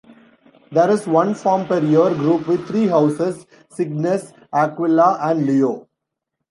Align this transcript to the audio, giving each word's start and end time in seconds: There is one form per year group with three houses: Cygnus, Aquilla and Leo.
There 0.71 0.89
is 0.89 1.05
one 1.05 1.35
form 1.35 1.67
per 1.67 1.77
year 1.77 2.09
group 2.15 2.47
with 2.47 2.67
three 2.67 2.87
houses: 2.87 3.45
Cygnus, 3.69 4.33
Aquilla 4.51 5.19
and 5.21 5.45
Leo. 5.45 5.89